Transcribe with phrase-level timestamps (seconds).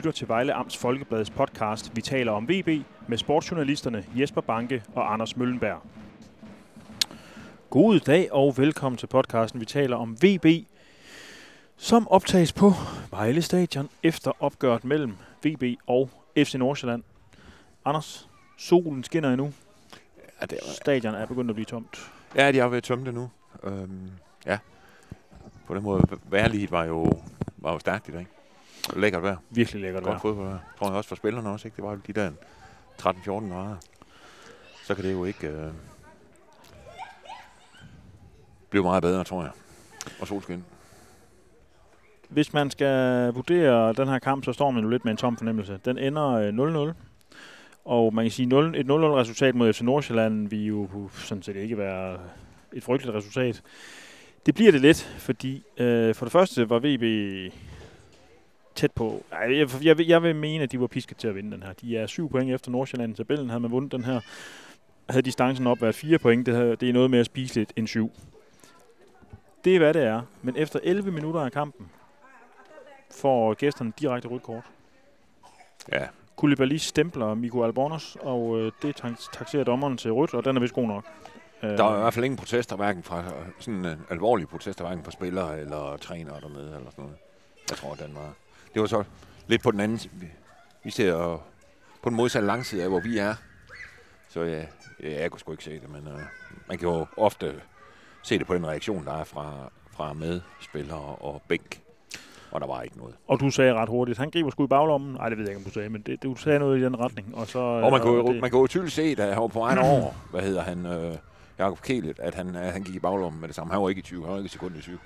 [0.00, 5.12] lytter til Vejle Amts Folkebladets podcast Vi taler om VB med sportsjournalisterne Jesper Banke og
[5.12, 5.82] Anders Møllenberg.
[7.70, 10.46] God dag og velkommen til podcasten Vi taler om VB,
[11.76, 12.72] som optages på
[13.10, 17.02] Vejle Stadion efter opgøret mellem VB og FC Nordsjælland.
[17.84, 18.28] Anders,
[18.58, 19.52] solen skinner endnu.
[20.40, 22.12] Ja, det var, Stadion er begyndt at blive tomt.
[22.36, 23.30] ja, de har været tømt det nu.
[23.62, 24.10] Øhm,
[24.46, 24.58] ja.
[25.66, 27.12] På den måde, vejrliget var jo,
[27.56, 28.26] var jo stærkt i dag.
[28.96, 29.36] Lækkert vejr.
[29.50, 30.20] Virkelig lækkert Godt vejr.
[30.20, 30.58] fodbold.
[30.78, 31.76] Tror jeg også for spillerne også, ikke?
[31.76, 32.30] Det var jo de der
[33.02, 33.76] 13-14 grader.
[34.84, 35.70] Så kan det jo ikke øh,
[38.70, 39.50] blive meget bedre, tror jeg.
[40.20, 40.64] Og solskin.
[42.28, 45.36] Hvis man skal vurdere den her kamp, så står man jo lidt med en tom
[45.36, 45.80] fornemmelse.
[45.84, 46.94] Den ender øh, 0-0.
[47.84, 51.56] Og man kan sige, 0, et 0-0 resultat mod FC Nordsjælland vil jo sådan set
[51.56, 52.18] ikke være
[52.72, 53.62] et frygteligt resultat.
[54.46, 57.02] Det bliver det lidt, fordi øh, for det første var VB
[58.74, 59.24] tæt på.
[59.32, 61.72] Jeg, jeg, vil- jeg vil mene, at de var pisket til at vinde den her.
[61.72, 63.48] De er syv point efter Nordsjælland i tabellen.
[63.50, 64.20] Havde man vundet den her,
[65.10, 66.46] havde distancen op været fire point.
[66.46, 68.10] Det, havde, det er noget mere spiseligt end syv.
[69.64, 70.22] Det er, hvad det er.
[70.42, 71.88] Men efter 11 minutter af kampen,
[73.10, 74.62] får gæsterne direkte rødt kort.
[75.92, 80.56] Ja, Koulibaly stempler Miko Albornoz, og øh, det tak- taxerer dommeren til rødt, og den
[80.56, 81.04] er vist god nok.
[81.62, 83.24] Øh, der var i hvert fald ingen protester, hverken fra
[83.58, 87.16] sådan en alvorlige protester, hverken fra spillere eller trænere dernede, eller sådan noget.
[87.70, 88.32] Jeg tror, den var...
[88.74, 89.04] Det var så
[89.46, 90.00] lidt på den anden.
[90.12, 91.42] Vi- ser
[92.02, 93.34] på den modsatte langside af, hvor vi er.
[94.28, 94.64] Så ja,
[95.02, 96.20] ja jeg kunne sgu ikke se det, men øh,
[96.68, 97.54] man kan jo ofte
[98.22, 99.52] se det på den reaktion, der er fra,
[99.90, 101.80] fra medspillere og bænk.
[102.50, 103.14] Og der var ikke noget.
[103.28, 105.12] Og du sagde ret hurtigt, han griber sgu i baglommen.
[105.14, 107.00] Nej, det ved jeg ikke, om du sagde, men det, du sagde noget i den
[107.00, 107.34] retning.
[107.36, 109.46] Og, så, Og man kunne, jo, det, man kunne jo tydeligt se, da han var
[109.48, 111.14] på vejen over, hvad hedder han, øh,
[111.58, 113.72] Jakob Kielet, at han, at han gik i baglommen med det samme.
[113.72, 114.98] Han var ikke i 20, han var ikke i sekund i 20.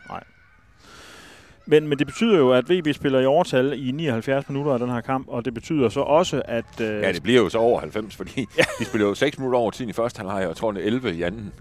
[1.66, 4.88] men, men det betyder jo, at VB spiller i overtal i 79 minutter af den
[4.90, 6.80] her kamp, og det betyder så også, at...
[6.80, 8.62] Øh, Ja, det bliver jo så over 90, fordi ja.
[8.78, 10.86] de spiller jo 6 minutter over tiden i første halvleg, og jeg tror, det er
[10.86, 11.52] 11 i anden.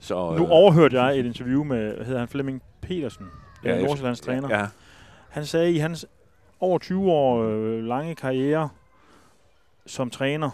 [0.00, 3.26] Så, nu overhørte jeg et interview med, hvad hedder han, Flemming Petersen,
[3.64, 4.58] ja, Nordsjællands træner.
[4.58, 4.66] Ja,
[5.28, 6.06] Han sagde, i hans
[6.60, 8.68] over 20 år øh, lange karriere
[9.86, 10.50] som træner,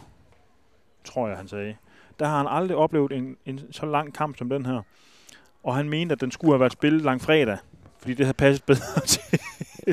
[1.05, 1.77] tror jeg, han sagde,
[2.19, 4.81] der har han aldrig oplevet en, en så lang kamp som den her.
[5.65, 7.59] Og han mente, at den skulle have været spillet lang fredag,
[8.07, 9.21] fordi det havde passet bedre til,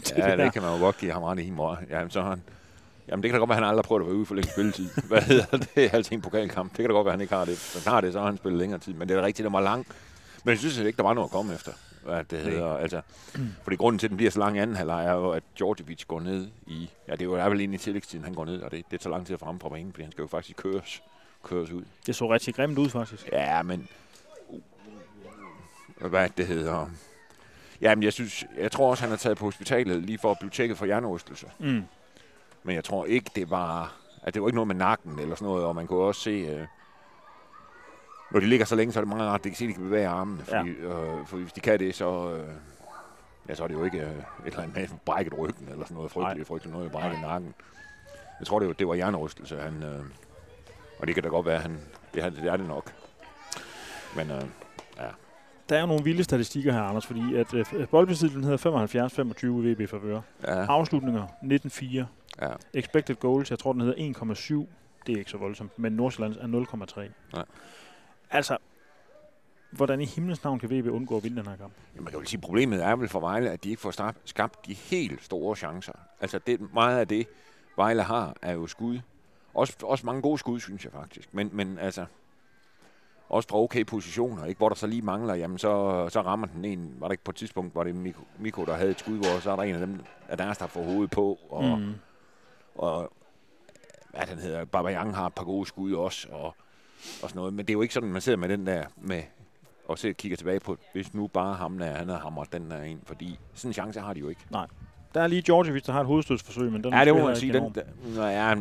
[0.04, 1.50] til ja det det kan man jo godt give ham ret i.
[1.50, 1.80] Mor.
[1.90, 2.42] Jamen, så han,
[3.08, 4.36] jamen, det kan da godt være, at han aldrig har prøvet at være ude for
[4.36, 4.90] længe spilletid.
[5.10, 5.94] Hvad hedder det?
[5.94, 6.70] Altid en pokalkamp.
[6.70, 7.82] Det kan da godt være, at han ikke har det.
[7.86, 8.94] Han har det, så har han spillet længere tid.
[8.94, 9.88] Men det er da rigtigt, det var lang.
[10.44, 11.72] Men jeg synes ikke, der var noget at komme efter.
[12.04, 13.02] Hvad det hedder, altså,
[13.64, 16.06] fordi grunden til, at den bliver så lang i anden halvleg, er jo, at Djordjevic
[16.08, 16.90] går ned i...
[17.08, 19.00] Ja, det er jo er vel egentlig i tillægstiden, han går ned, og det, det
[19.00, 21.04] tager lang tid at ham fra banen, fordi han skal jo faktisk køres,
[21.44, 21.84] køres ud.
[22.06, 23.30] Det så rigtig grimt ud, faktisk.
[23.32, 23.88] Ja, men...
[25.98, 26.90] Hvad det hedder...
[27.84, 28.46] Jamen, jeg synes...
[28.58, 31.52] Jeg tror også, han er taget på hospitalet lige for at blive tjekket for hjernerystelse.
[31.60, 31.84] Mm.
[32.64, 33.96] Men jeg tror ikke, det var...
[34.24, 36.30] At det var ikke noget med nakken eller sådan noget, og man kunne også se...
[36.30, 36.68] Øh,
[38.32, 39.74] når de ligger så længe, så er det meget rart, de kan se, at de
[39.74, 40.44] kan bevæge armene.
[40.44, 42.34] Fordi, øh, for hvis de kan det, så...
[42.34, 42.50] Øh,
[43.50, 45.96] ja, så er det jo ikke øh, et eller andet med brækket ryggen eller sådan
[45.96, 47.54] noget frygteligt, frygteligt noget, brækket nakken.
[48.40, 49.84] Jeg tror, det var, det var hjernerystelse, han...
[49.84, 50.06] Øh,
[51.00, 51.80] og det kan da godt være, han...
[52.14, 52.94] Det, det er det nok.
[54.16, 54.44] Men øh,
[55.70, 59.74] Der er jo nogle vilde statistikker her, Anders, fordi at øh, boldbesiddelsen hedder 75-25 i
[59.74, 60.22] VB favør.
[60.48, 62.06] ja, Afslutninger 19-4.
[62.46, 62.54] ja.
[62.74, 64.14] Expected goals, jeg tror, den hedder
[64.64, 64.68] 1,7.
[65.08, 67.12] Det er ikke så voldsomt, men Nordsjællands er 0,3.
[67.34, 67.46] Nej.
[68.30, 68.58] Altså,
[69.72, 71.74] hvordan i himlens navn kan VB undgå at vinde den her kamp?
[71.96, 74.66] Jamen, man kan jo sige, problemet er vel for Vejle, at de ikke får skabt
[74.66, 75.94] de helt store chancer.
[76.22, 77.28] Altså, det, meget af det,
[77.76, 79.00] Vejle har, er jo skud.
[79.54, 81.34] Også, også mange gode skud, synes jeg faktisk.
[81.34, 82.06] Men, men altså,
[83.34, 84.58] også fra okay positioner, ikke?
[84.58, 86.94] hvor der så lige mangler, jamen så, så rammer den en.
[87.00, 89.40] Var der ikke på et tidspunkt, hvor det Miko, Miko der havde et skud, hvor
[89.40, 90.00] så er der en af dem,
[90.30, 91.40] af deres, der får hovedet på.
[91.50, 91.94] Og, mm.
[92.76, 93.14] Og
[94.10, 96.46] hvad den hedder, Babayang har et par gode skud også, og,
[97.24, 97.54] og sådan noget.
[97.54, 99.24] Men det er jo ikke sådan, man sidder med den der, med,
[99.88, 102.82] og så kigger tilbage på, hvis nu bare ham der, han havde hamret den der
[102.84, 104.42] ind, fordi sådan en chance har de jo ikke.
[105.14, 107.40] Der er lige Georgievic, der har et hovedstødsforsøg, men den Ja, det må man ikke
[107.40, 107.54] sige.
[107.54, 107.76] Den,
[108.16, 108.56] nej, ja,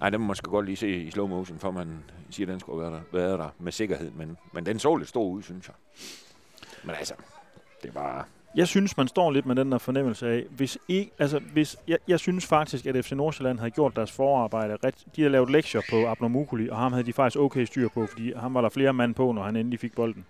[0.00, 2.60] ej, den må man godt lige se i slow motion, for man siger, at den
[2.60, 4.10] skulle være der, være der med sikkerhed.
[4.10, 5.74] Men, men den så lidt stor ud, synes jeg.
[6.84, 7.14] Men altså,
[7.82, 8.28] det var...
[8.54, 11.98] Jeg synes, man står lidt med den der fornemmelse af, hvis ikke, altså hvis, jeg,
[12.08, 15.80] jeg synes faktisk, at FC Nordsjælland havde gjort deres forarbejde ret, de havde lavet lektier
[15.90, 18.68] på Abner Mukuli, og ham havde de faktisk okay styr på, fordi ham var der
[18.68, 20.24] flere mand på, når han endelig fik bolden.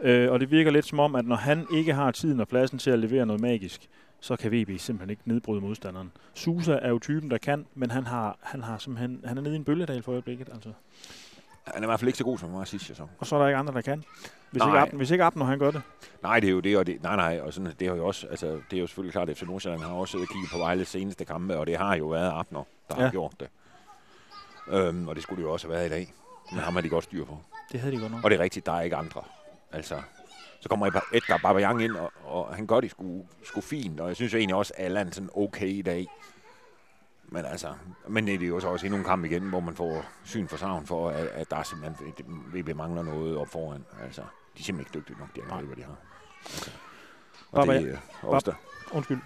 [0.00, 2.78] Øh, og det virker lidt som om, at når han ikke har tiden og pladsen
[2.78, 3.88] til at levere noget magisk,
[4.26, 6.12] så kan VB simpelthen ikke nedbryde modstanderen.
[6.34, 9.54] Susa er jo typen, der kan, men han har, han har simpelthen, han er nede
[9.54, 10.48] i en bølgedal for øjeblikket.
[10.52, 10.72] Altså.
[11.64, 13.10] Han er i hvert fald ikke så god, som han var sidste sæson.
[13.18, 14.04] Og så er der ikke andre, der kan.
[14.50, 14.68] Hvis Nej.
[14.68, 15.82] ikke, Abner, hvis ikke Abner, han gør det.
[16.22, 18.26] Nej, det er jo det, og det, nej, nej, og sådan, det er jo også,
[18.26, 20.58] altså, det er jo selvfølgelig klart, at FC Nordsjælland har også siddet og kigget på
[20.58, 23.00] Vejles seneste kampe, og det har jo været Abner, der ja.
[23.00, 23.06] Ja.
[23.06, 23.48] har gjort det.
[24.68, 26.12] Øhm, og det skulle det jo også have været i dag.
[26.52, 27.38] Men ham har de godt styr på.
[27.72, 28.24] Det havde de godt nok.
[28.24, 29.22] Og det er rigtigt, der er ikke andre.
[29.72, 30.02] Altså,
[30.66, 34.16] så kommer Edgar Babayang ind, og, og han gør det sgu, sgu fint, og jeg
[34.16, 36.06] synes jo egentlig også, at Allan sådan okay i dag.
[37.28, 37.74] Men altså,
[38.08, 40.56] men det er jo så også endnu en kamp igen, hvor man får syn for
[40.56, 42.08] savn for, at, at der er simpelthen,
[42.52, 43.84] VB mangler noget op foran.
[44.02, 45.96] Altså, de er simpelthen ikke dygtige nok, de angriber, de har.
[46.44, 46.70] Altså,
[47.52, 47.92] og Baba- det
[48.22, 48.56] er også der.
[48.96, 49.18] Undskyld.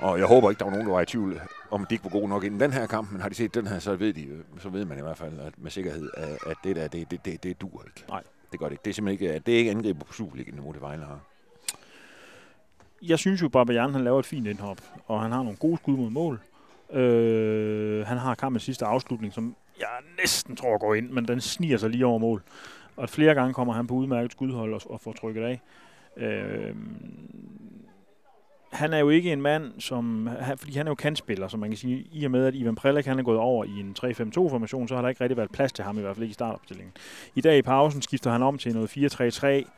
[0.00, 1.40] Og jeg håber ikke, der var nogen, der var i tvivl
[1.70, 3.66] om, de ikke var gode nok inden den her kamp, men har de set den
[3.66, 6.56] her, så ved, de, så ved man i hvert fald at med sikkerhed, at, at
[6.64, 8.04] det der, det, det, det, det dur ikke.
[8.08, 8.22] Nej.
[8.52, 8.82] Det gør det ikke.
[8.84, 11.20] Det er simpelthen ikke, øh, det er ikke angriber på Superligaen-niveau, det Vejle har.
[13.02, 15.76] Jeg synes jo, at Babajan, han laver et fint indhop, og han har nogle gode
[15.76, 16.40] skud mod mål.
[16.92, 19.88] Øh, han har kampens sidste afslutning, som jeg
[20.20, 22.42] næsten tror går ind, men den sniger sig lige over mål.
[22.96, 25.60] Og flere gange kommer han på udmærket skudhold og, og får trykket af.
[26.16, 26.74] Øh,
[28.72, 31.70] han er jo ikke en mand, som, han, fordi han er jo kantspiller, så man
[31.70, 34.88] kan sige, i og med, at Ivan Prelik han er gået over i en 3-5-2-formation,
[34.88, 36.92] så har der ikke rigtig været plads til ham, i hvert fald ikke i startopstillingen.
[37.34, 39.70] I dag i pausen skifter han om til noget 4-3-3,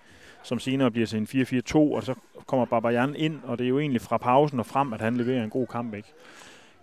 [0.42, 1.28] som senere bliver til en
[1.74, 2.14] 4-4-2, og så
[2.46, 5.44] kommer Babajan ind, og det er jo egentlig fra pausen og frem, at han leverer
[5.44, 6.12] en god kamp, ikke?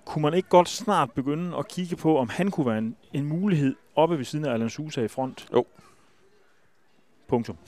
[0.06, 3.26] Kunne man ikke godt snart begynde at kigge på, om han kunne være en, en
[3.26, 5.48] mulighed oppe ved siden af Alan Sousa i front?
[5.54, 5.66] Jo.
[7.28, 7.58] Punktum.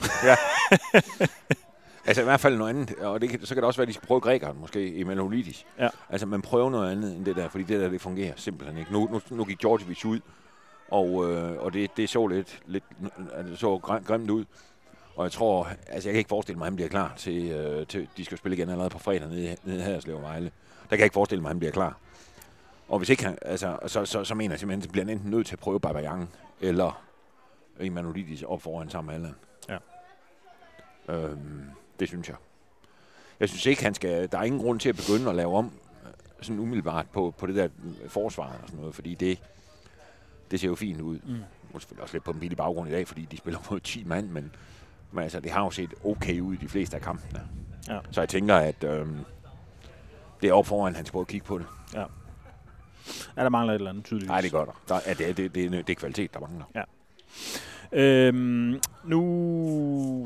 [2.06, 3.88] Altså i hvert fald noget andet, og det kan, så kan det også være, at
[3.88, 5.66] de skal prøve grækeren måske, i Melolidis.
[5.78, 5.88] Ja.
[6.08, 8.92] Altså man prøver noget andet end det der, fordi det der, det fungerer simpelthen ikke.
[8.92, 10.20] Nu, nu, nu gik Djordjevic ud,
[10.88, 12.84] og, øh, og det, det så lidt, lidt
[13.34, 14.44] altså, det så grim- grimt ud.
[15.16, 17.86] Og jeg tror, altså jeg kan ikke forestille mig, at han bliver klar til, øh,
[17.86, 20.50] til de skal spille igen allerede på fredag nede, nede her i Vejle.
[20.82, 21.96] Der kan jeg ikke forestille mig, at han bliver klar.
[22.88, 25.46] Og hvis ikke han, altså, så, så, så mener jeg simpelthen, at bliver enten nødt
[25.46, 26.30] til at prøve Babayang,
[26.60, 27.02] eller
[27.80, 29.34] Emmanuelidis op foran sammen med Allan.
[31.08, 31.14] Ja.
[31.14, 31.64] Øhm,
[32.00, 32.36] det synes jeg.
[33.40, 34.32] Jeg synes ikke, han skal...
[34.32, 35.72] Der er ingen grund til at begynde at lave om
[36.04, 36.10] øh,
[36.40, 37.64] sådan umiddelbart på, på det der
[38.02, 39.38] øh, forsvar og sådan noget, fordi det,
[40.50, 41.18] det ser jo fint ud.
[41.24, 41.34] Mm.
[41.74, 44.04] Er selvfølgelig også lidt på en billig baggrund i dag, fordi de spiller mod 10
[44.04, 44.52] mand, men,
[45.12, 47.48] men altså, det har jo set okay ud i de fleste af kampene.
[47.88, 47.98] Ja.
[48.10, 49.18] Så jeg tænker, at øhm,
[50.42, 51.66] det er op foran, han skal prøve at kigge på det.
[53.36, 54.28] Ja, der mangler et eller andet tydeligvis.
[54.28, 54.80] Nej, det gør der.
[54.88, 56.64] der er, det, det, det, det er kvalitet, der mangler.
[57.92, 59.20] Øhm, nu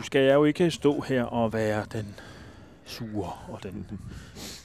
[0.09, 2.15] skal jeg jo ikke stå her og være den
[2.85, 3.87] sure og den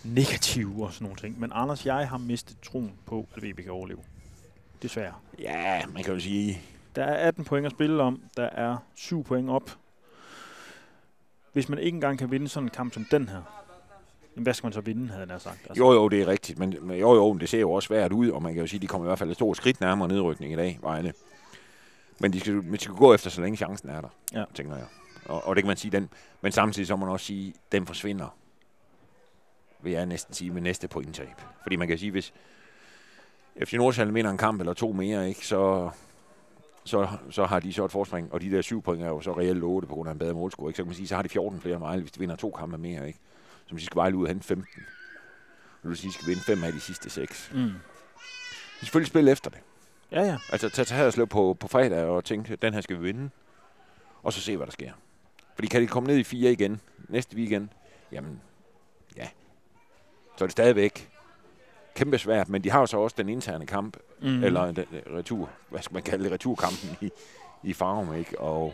[0.04, 1.40] negative og sådan nogle ting.
[1.40, 4.00] Men Anders, jeg har mistet troen på, at VB kan overleve.
[4.82, 5.14] Desværre.
[5.40, 6.62] Ja, man kan jo sige...
[6.96, 8.22] Der er 18 point at spille om.
[8.38, 9.72] Der er 7 point op.
[11.54, 13.42] Hvis man ikke engang kan vinde sådan en kamp som den her,
[14.36, 15.60] jamen, hvad skal man så vinde, havde nær sagt.
[15.70, 18.12] Altså, Jo, jo, det er rigtigt, men, men jo, jo, det ser jo også svært
[18.12, 19.82] ud, og man kan jo sige, at de kommer i hvert fald et stort skridt
[19.82, 21.14] nærmere nedrykning i dag, Vejle.
[22.20, 24.44] Men de skal, men de skal gå efter, så længe chancen er der, Ja.
[24.54, 24.86] tænker jeg.
[25.26, 26.10] Og, og det kan man sige, den,
[26.42, 28.38] men samtidig så må man også sige, den forsvinder,
[29.82, 31.42] vil jeg næsten sige, med næste pointtab.
[31.64, 32.34] Fordi man kan sige, hvis
[33.66, 35.90] FC Nordsjælland vinder en kamp eller to mere, ikke, så,
[36.84, 39.38] så, så har de så et forspring, og de der syv point er jo så
[39.38, 40.70] reelt 8 på grund af en bedre målscore.
[40.70, 40.78] Ikke?
[40.78, 42.78] Så kan man sige, så har de 14 flere Vejle, hvis de vinder to kampe
[42.78, 43.08] mere.
[43.08, 43.20] Ikke?
[43.66, 44.84] Så de skal Vejle ud og hente 15.
[45.82, 47.52] Det vil sige, at de skal vinde fem af de sidste seks.
[47.54, 47.60] mm.
[47.60, 47.72] De
[48.78, 49.60] skal selvfølgelig spille efter det.
[50.12, 50.38] Ja, ja.
[50.52, 53.30] Altså tage Haderslev på, på fredag og tænke, den her skal vi vinde.
[54.24, 54.92] Og så se, hvad der sker.
[55.56, 57.70] Fordi kan de komme ned i fire igen næste weekend,
[58.12, 58.42] jamen
[59.18, 59.28] ja,
[60.38, 61.10] så er det stadigvæk
[61.96, 62.50] kæmpe svært.
[62.50, 64.44] Men de har jo så også den interne kamp, Mm.
[64.44, 67.10] eller den, retur, hvad skal man kalde det, returkampen i,
[67.64, 68.40] i Farum, ikke?
[68.40, 68.74] Og,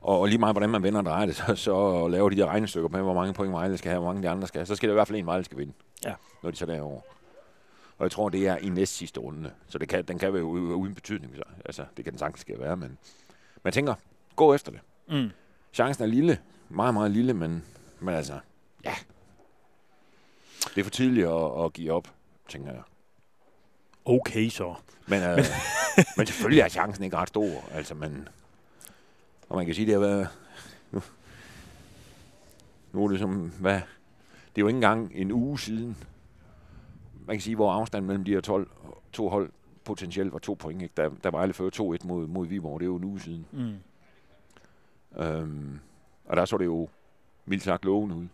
[0.00, 2.46] og, og lige meget, hvordan man vender og drejer det, så, så laver de der
[2.46, 4.66] regnestykker med, hvor mange point Vejle skal have, hvor mange de andre skal have.
[4.66, 5.72] Så skal der i hvert fald en, Vejle skal vinde,
[6.04, 6.14] Ja.
[6.42, 7.00] når de så er derovre.
[7.98, 9.50] Og jeg tror, det er i næst sidste runde.
[9.68, 11.36] Så det kan, den kan være uden betydning.
[11.36, 11.42] Så.
[11.64, 12.98] Altså, det kan den sagtens skal være, men
[13.62, 13.94] man tænker,
[14.38, 14.80] gå efter det.
[15.08, 15.30] Mm.
[15.72, 16.38] Chancen er lille.
[16.68, 17.64] Meget, meget lille, men,
[18.00, 18.38] men altså,
[18.84, 18.94] ja.
[20.74, 22.08] Det er for tidligt at, at give op,
[22.48, 22.82] tænker jeg.
[24.04, 24.74] Okay så.
[25.06, 25.38] Men, øh,
[26.16, 27.64] men selvfølgelig er chancen ikke ret stor.
[27.72, 28.28] Altså, men,
[29.48, 30.28] og man kan sige, det har været...
[30.90, 31.02] Nu,
[32.92, 33.80] nu er det som, hvad?
[34.54, 35.96] Det er jo ikke engang en uge siden.
[37.26, 38.70] Man kan sige, hvor afstanden mellem de her 12,
[39.12, 39.50] to hold
[39.84, 40.82] potentielt var to point.
[40.82, 40.92] Ikke?
[40.96, 41.70] Der, der var alle før
[42.02, 42.80] 2-1 mod, mod Viborg.
[42.80, 43.46] Det er jo en uge siden.
[43.52, 43.74] Mm.
[45.16, 45.78] Øhm,
[46.26, 46.88] og der så det jo
[47.46, 48.26] mildt sagt lovende ud.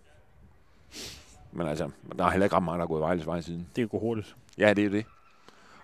[1.53, 3.61] Men altså, der er heller ikke ret meget, der er gået Vejles vej siden.
[3.77, 4.37] Det kan gå hurtigt.
[4.59, 5.05] Ja, det er jo det.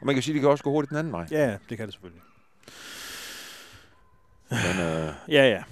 [0.01, 1.27] Og man kan sige, at det kan også gå hurtigt den anden vej.
[1.31, 2.23] Ja, det kan det selvfølgelig.
[4.51, 5.63] Men øh, Ja, ja.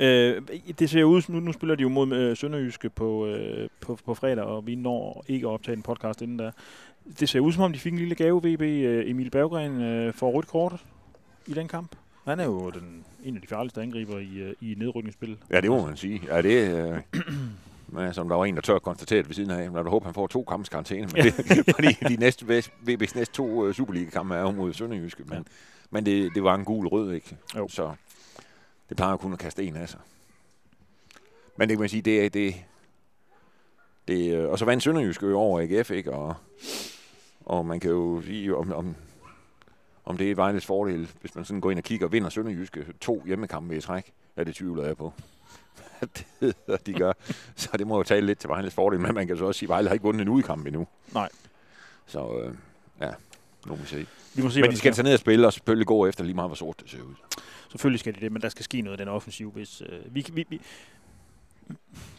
[0.00, 0.42] Øh,
[0.78, 4.14] det ser ud, nu, nu spiller de jo mod øh, Sønderjyske på, øh, på, på
[4.14, 6.50] fredag, og vi når ikke at optage en podcast inden da.
[7.20, 8.60] Det ser ud som om, de fik en lille gave, VB.
[8.62, 10.84] Øh, Emil Berggren øh, får rødt kort.
[11.46, 11.96] i den kamp.
[12.24, 15.38] Han er jo den, en af de farligste angriber i, øh, i nedrykningsspillet.
[15.50, 16.22] Ja, det må man sige.
[16.26, 17.00] Ja, det, øh,
[17.98, 19.70] men som der var en, der tør konstateret ved siden af.
[19.70, 21.08] Men jeg håber, han får to kampes karantæne.
[21.12, 21.34] Men det,
[21.74, 22.44] fordi de næste,
[22.88, 25.24] VB's næste to uh, Superliga-kampe er jo mod Sønderjyske.
[25.24, 25.42] Men, ja.
[25.90, 27.36] men det, det var en gul rød, ikke?
[27.56, 27.68] Jo.
[27.68, 27.92] Så
[28.88, 30.00] det plejer kun at kaste en af sig.
[31.56, 32.54] Men det kan man sige, det er det,
[34.08, 36.12] det, øh, og så vandt Sønderjyske jo over AGF, ikke?
[36.12, 36.34] Og,
[37.44, 38.94] og man kan jo sige, om, om,
[40.04, 43.22] om det er Vejles fordel, hvis man sådan går ind og kigger vinder Sønderjyske to
[43.26, 44.12] hjemmekampe i træk.
[44.36, 45.12] Ja, det tvivler jeg på.
[46.46, 47.12] det de gør.
[47.56, 49.66] Så det må jo tale lidt til Vejles fordel, men man kan så også sige,
[49.66, 50.86] at Vejle har ikke vundet en udkamp endnu.
[51.14, 51.28] Nej.
[52.06, 52.54] Så øh,
[53.00, 53.10] ja,
[53.66, 54.06] nu må vi se.
[54.34, 56.34] Vi må se men de skal tage ned og spille, og selvfølgelig gå efter lige
[56.34, 57.14] meget, hvor sort det ser ud.
[57.70, 59.50] Selvfølgelig skal de det, men der skal ske noget i den offensiv.
[59.50, 60.60] Hvis, øh, vi, vi, vi,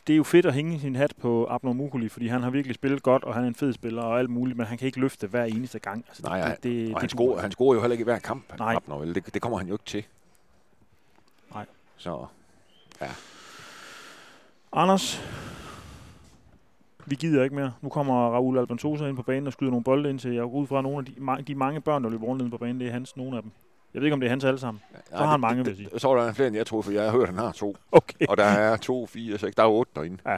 [0.07, 2.75] det er jo fedt at hænge sin hat på Abner Mukuli, fordi han har virkelig
[2.75, 4.99] spillet godt, og han er en fed spiller og alt muligt, men han kan ikke
[4.99, 6.05] løfte hver eneste gang.
[6.07, 8.19] Altså, Nej, det, det, og det, han, scorer, han scorer jo heller ikke i hver
[8.19, 8.75] kamp, Nej.
[8.75, 9.15] Abner, vel?
[9.15, 10.03] Det, det kommer han jo ikke til.
[11.53, 11.65] Nej.
[11.97, 12.25] Så,
[13.01, 13.09] ja.
[14.73, 15.21] Anders,
[17.05, 17.73] vi gider ikke mere.
[17.81, 20.33] Nu kommer Raul Albantosa ind på banen og skyder nogle bolde ind til.
[20.33, 21.05] Jeg går ud fra, nogle af
[21.37, 23.51] de, de mange børn, der løber rundt på banen, det er hans, nogle af dem.
[23.95, 24.81] Jeg ved ikke, om det er hans alle sammen.
[25.09, 25.99] Så har han mange, vil jeg sige.
[25.99, 27.75] Så er der flere, end jeg troede, for jeg har hørt, at han har to.
[27.91, 28.25] Okay.
[28.29, 29.55] Og der er to, fire, seks.
[29.55, 30.17] Der er otte derinde.
[30.25, 30.37] Ja.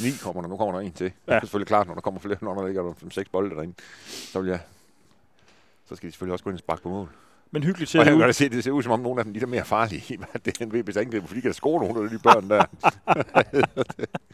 [0.00, 0.48] Ni kommer der.
[0.48, 1.04] Nu kommer der en til.
[1.04, 1.32] Ja.
[1.32, 3.74] Det er selvfølgelig klart, når der kommer flere, når der ligger der seks bolde derinde.
[4.06, 4.60] Så vil jeg...
[5.88, 7.08] Så skal de selvfølgelig også gå ind og sparke på mål.
[7.50, 8.32] Men hyggeligt ser og det ud.
[8.32, 10.18] Se, det ser ud som om nogle af dem de er mere farlige.
[10.44, 12.64] det er en VB's angriber, fordi de kan score nogle af de børn der.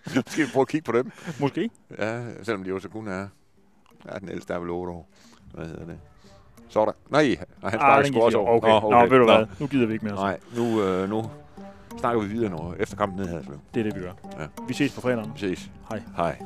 [0.31, 1.11] skal vi prøve at kigge på dem?
[1.41, 1.71] Måske.
[1.99, 3.29] Ja, selvom de jo så kun er...
[4.13, 5.09] Ja, den ældste er vel 8 år.
[5.55, 5.99] Hvad hedder det?
[6.69, 6.93] Så er der...
[7.11, 8.57] Nej, han sparker sgu også over.
[8.57, 8.69] Okay.
[8.69, 8.97] Nå, okay.
[8.97, 9.47] Nå, ved du hvad?
[9.61, 10.17] Nu gider vi ikke mere.
[10.17, 10.23] Så.
[10.23, 11.25] Nej, nu, øh, nu
[11.99, 13.39] snakker vi videre, når efter kampen ned her.
[13.75, 14.13] Det er det, vi gør.
[14.41, 14.47] Ja.
[14.69, 15.25] Vi ses på fredag.
[15.35, 15.71] Vi ses.
[15.89, 16.03] Hej.
[16.17, 16.37] Hej.